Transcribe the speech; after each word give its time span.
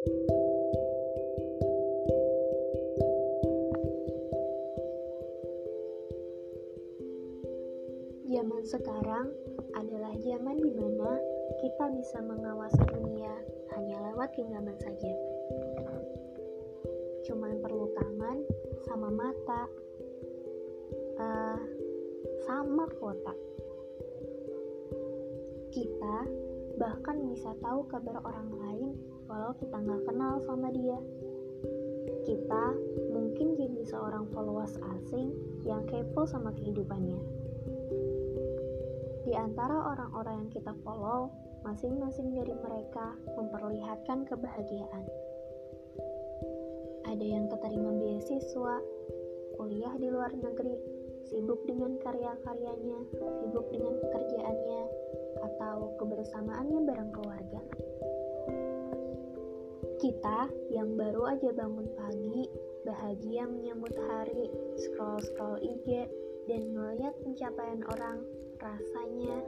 Zaman 0.00 0.16
sekarang 8.64 9.28
adalah 9.76 10.16
zaman 10.24 10.56
di 10.56 10.72
mana 10.72 11.20
kita 11.60 11.92
bisa 11.92 12.16
mengawasi 12.24 12.80
dunia 12.88 13.28
hanya 13.76 14.00
lewat 14.08 14.32
genggaman 14.32 14.80
saja. 14.80 15.12
Cuman 17.28 17.60
perlu 17.60 17.92
tangan 17.92 18.40
sama 18.88 19.12
mata, 19.12 19.68
uh, 21.20 21.60
sama 22.48 22.88
kuota. 22.96 23.36
Kita 25.68 26.24
bahkan 26.80 27.20
bisa 27.28 27.52
tahu 27.60 27.84
kabar 27.92 28.24
orang 28.24 28.48
lain 28.56 28.69
walau 29.30 29.54
kita 29.54 29.78
nggak 29.78 30.02
kenal 30.10 30.42
sama 30.42 30.74
dia. 30.74 30.98
Kita 32.26 32.64
mungkin 33.14 33.54
jadi 33.54 33.86
seorang 33.86 34.26
followers 34.34 34.74
asing 34.98 35.30
yang 35.62 35.86
kepo 35.86 36.26
sama 36.26 36.50
kehidupannya. 36.58 37.22
Di 39.22 39.38
antara 39.38 39.94
orang-orang 39.94 40.44
yang 40.44 40.50
kita 40.50 40.74
follow, 40.82 41.30
masing-masing 41.62 42.34
dari 42.34 42.50
mereka 42.50 43.14
memperlihatkan 43.38 44.26
kebahagiaan. 44.26 45.06
Ada 47.06 47.26
yang 47.26 47.46
keterima 47.46 47.94
beasiswa, 47.94 48.82
kuliah 49.54 49.94
di 50.02 50.08
luar 50.10 50.34
negeri, 50.34 50.74
sibuk 51.30 51.62
dengan 51.70 51.94
karya-karyanya, 52.02 53.00
sibuk 53.38 53.70
dengan 53.70 53.94
pekerjaannya, 54.02 54.82
atau 55.46 55.94
kebersamaannya 56.00 56.80
bareng 56.82 57.10
keluarga. 57.14 57.60
Kita 60.00 60.48
yang 60.72 60.96
baru 60.96 61.28
aja 61.28 61.52
bangun 61.52 61.84
pagi, 61.92 62.48
bahagia 62.88 63.44
menyambut 63.44 63.92
hari, 64.08 64.48
scroll-scroll 64.80 65.60
IG, 65.60 66.08
dan 66.48 66.72
melihat 66.72 67.12
pencapaian 67.20 67.84
orang, 67.84 68.24
rasanya 68.56 69.44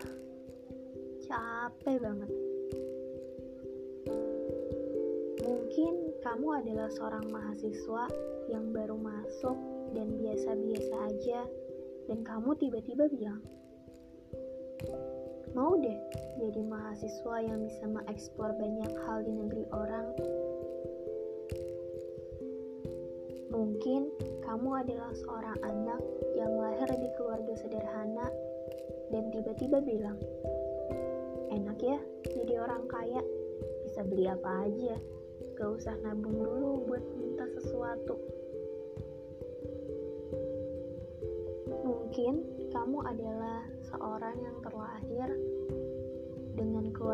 capek 1.28 2.00
banget. 2.00 2.32
Mungkin 5.44 5.92
kamu 6.24 6.48
adalah 6.64 6.88
seorang 6.88 7.28
mahasiswa 7.28 8.08
yang 8.48 8.72
baru 8.72 8.96
masuk 8.96 9.60
dan 9.92 10.08
biasa-biasa 10.24 10.94
aja, 11.12 11.44
dan 12.08 12.24
kamu 12.24 12.56
tiba-tiba 12.56 13.12
bilang, 13.12 13.44
mau 15.54 15.78
deh 15.78 15.94
jadi 16.42 16.60
mahasiswa 16.66 17.36
yang 17.46 17.62
bisa 17.62 17.86
mengeksplor 17.86 18.58
banyak 18.58 18.92
hal 19.06 19.22
di 19.22 19.32
negeri 19.32 19.64
orang. 19.70 20.06
Mungkin 23.54 24.10
kamu 24.42 24.70
adalah 24.82 25.14
seorang 25.14 25.58
anak 25.62 26.02
yang 26.34 26.58
lahir 26.58 26.90
di 26.90 27.08
keluarga 27.14 27.54
sederhana 27.54 28.26
dan 29.14 29.30
tiba-tiba 29.30 29.78
bilang, 29.78 30.18
enak 31.54 31.78
ya 31.78 32.02
jadi 32.34 32.58
orang 32.58 32.90
kaya, 32.90 33.22
bisa 33.86 34.02
beli 34.02 34.26
apa 34.26 34.66
aja, 34.66 34.98
gak 35.54 35.70
usah 35.70 35.94
nabung 36.02 36.34
dulu 36.34 36.82
buat 36.90 37.04
minta 37.14 37.46
sesuatu. 37.54 38.18
Mungkin 41.86 42.42
kamu 42.74 42.98
adalah 43.06 43.62
seorang 43.86 44.36
yang 44.42 44.56
terlahir 44.66 45.28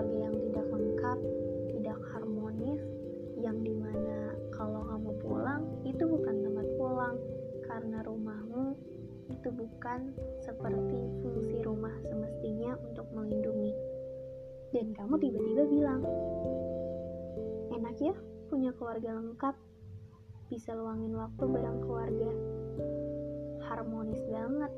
keluarga 0.01 0.33
yang 0.33 0.37
tidak 0.49 0.67
lengkap, 0.73 1.19
tidak 1.77 1.99
harmonis, 2.09 2.83
yang 3.37 3.61
di 3.61 3.77
mana 3.77 4.33
kalau 4.49 4.81
kamu 4.89 5.13
pulang 5.21 5.63
itu 5.85 6.01
bukan 6.09 6.41
tempat 6.41 6.67
pulang 6.81 7.17
karena 7.69 8.01
rumahmu 8.09 8.81
itu 9.29 9.49
bukan 9.53 10.17
seperti 10.41 11.05
fungsi 11.21 11.61
rumah 11.61 11.93
semestinya 12.09 12.81
untuk 12.81 13.13
melindungi. 13.13 13.77
Dan 14.73 14.97
kamu 14.97 15.21
tiba-tiba 15.21 15.69
bilang, 15.69 16.01
enak 17.69 18.01
ya 18.01 18.17
punya 18.49 18.73
keluarga 18.81 19.21
lengkap, 19.21 19.53
bisa 20.49 20.73
luangin 20.73 21.13
waktu 21.13 21.45
bareng 21.45 21.81
keluarga. 21.85 22.31
Harmonis 23.69 24.25
banget. 24.33 24.73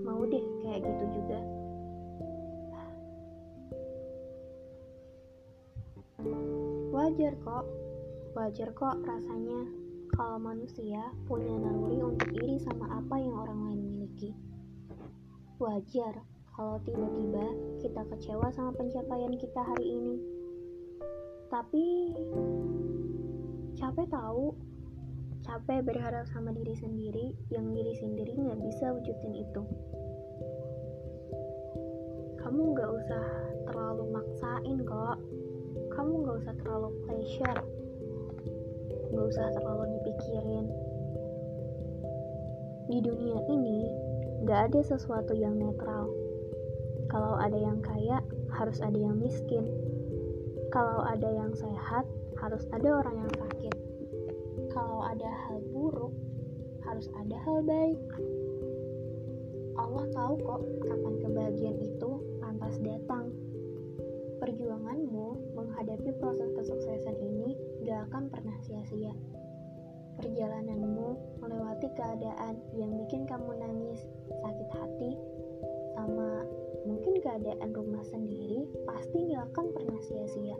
Mau 0.00 0.24
deh 0.24 0.44
kayak 0.64 0.80
gitu 0.80 1.04
juga. 1.12 1.57
Wajar 7.08 7.40
kok, 7.40 7.64
wajar 8.36 8.68
kok 8.76 9.00
rasanya 9.00 9.64
kalau 10.12 10.36
manusia 10.36 11.08
punya 11.24 11.56
naluri 11.56 12.04
untuk 12.04 12.28
iri 12.36 12.60
sama 12.60 12.84
apa 12.84 13.16
yang 13.16 13.32
orang 13.32 13.64
lain 13.64 13.80
miliki. 13.80 14.36
Wajar 15.56 16.20
kalau 16.52 16.76
tiba-tiba 16.84 17.48
kita 17.80 18.04
kecewa 18.12 18.52
sama 18.52 18.76
pencapaian 18.76 19.32
kita 19.40 19.56
hari 19.56 19.88
ini. 19.88 20.20
Tapi 21.48 22.12
capek 23.80 24.12
tahu, 24.12 24.52
capek 25.48 25.80
berharap 25.88 26.28
sama 26.28 26.52
diri 26.52 26.76
sendiri 26.76 27.32
yang 27.48 27.72
diri 27.72 27.96
sendiri 27.96 28.36
nggak 28.36 28.60
bisa 28.68 28.84
wujudin 28.92 29.48
itu. 29.48 29.62
Kamu 32.36 32.76
nggak 32.76 32.90
usah 33.00 33.24
terlalu 33.64 34.04
maksain 34.12 34.84
kok. 34.84 35.37
Kamu 35.98 36.12
nggak 36.22 36.36
usah 36.46 36.54
terlalu 36.62 36.88
pleasure. 37.02 37.60
Nggak 39.10 39.26
usah 39.34 39.46
terlalu 39.58 39.84
dipikirin. 39.98 40.66
Di 42.86 42.98
dunia 43.02 43.38
ini, 43.50 43.80
nggak 44.46 44.70
ada 44.70 44.80
sesuatu 44.86 45.34
yang 45.34 45.58
netral 45.58 46.06
kalau 47.08 47.40
ada 47.40 47.56
yang 47.56 47.80
kaya, 47.80 48.20
harus 48.52 48.84
ada 48.84 49.00
yang 49.00 49.16
miskin. 49.16 49.64
Kalau 50.68 51.00
ada 51.00 51.24
yang 51.24 51.56
sehat, 51.56 52.04
harus 52.36 52.68
ada 52.68 53.00
orang 53.00 53.24
yang 53.24 53.32
sakit. 53.32 53.76
Kalau 54.76 55.00
ada 55.00 55.24
hal 55.24 55.64
buruk, 55.72 56.12
harus 56.84 57.08
ada 57.16 57.32
hal 57.48 57.64
baik. 57.64 57.96
Allah 59.80 60.04
tahu 60.12 60.36
kok 60.36 60.60
kapan 60.84 61.14
kebahagiaan 61.24 61.78
itu 61.80 62.10
pantas 62.44 62.76
datang. 62.84 63.32
Proses 66.18 66.50
kesuksesan 66.50 67.16
ini 67.22 67.54
gak 67.86 68.10
akan 68.10 68.26
pernah 68.26 68.58
sia-sia. 68.66 69.14
Perjalananmu 70.18 71.38
melewati 71.38 71.88
keadaan 71.94 72.58
yang 72.74 72.90
bikin 73.06 73.22
kamu 73.22 73.54
nangis, 73.54 74.02
sakit 74.26 74.68
hati, 74.74 75.14
sama 75.94 76.42
mungkin 76.90 77.22
keadaan 77.22 77.70
rumah 77.70 78.02
sendiri 78.02 78.66
pasti 78.82 79.30
gak 79.30 79.46
akan 79.54 79.66
pernah 79.70 79.98
sia-sia. 80.02 80.58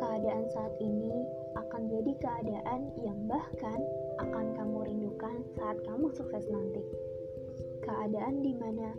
Keadaan 0.00 0.48
saat 0.56 0.74
ini 0.80 1.28
akan 1.60 1.92
jadi 1.92 2.12
keadaan 2.16 2.80
yang 3.04 3.28
bahkan 3.28 3.80
akan 4.24 4.56
kamu 4.56 4.78
rindukan 4.88 5.44
saat 5.52 5.76
kamu 5.84 6.08
sukses 6.16 6.48
nanti. 6.48 6.80
Keadaan 7.84 8.40
di 8.40 8.56
mana 8.56 8.96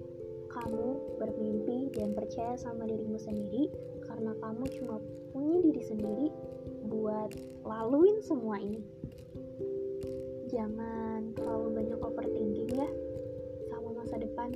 kamu 0.52 1.18
bermimpi 1.18 1.90
dan 1.96 2.12
percaya 2.12 2.60
sama 2.60 2.84
dirimu 2.84 3.16
sendiri 3.16 3.72
karena 4.12 4.36
kamu 4.44 4.64
cuma 4.76 4.96
punya 5.32 5.58
diri 5.64 5.84
sendiri 5.88 6.28
buat 6.92 7.32
laluin 7.64 8.20
semua 8.20 8.60
ini. 8.60 8.84
Jangan 10.52 11.32
terlalu 11.40 11.80
banyak 11.80 12.00
overthinking 12.04 12.76
ya 12.76 12.90
sama 13.72 13.96
masa 13.96 14.20
depan 14.20 14.52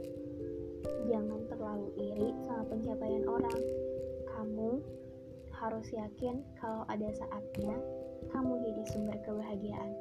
jangan 1.06 1.42
terlalu 1.48 1.88
iri 1.96 2.30
sama 2.44 2.68
pencapaian 2.68 3.24
orang. 3.30 3.60
Kamu 4.36 4.82
harus 5.56 5.88
yakin 5.96 6.44
kalau 6.60 6.84
ada 6.92 7.10
saatnya 7.16 7.78
kamu 8.34 8.54
jadi 8.66 8.84
sumber 8.92 9.18
kebahagiaan. 9.24 9.92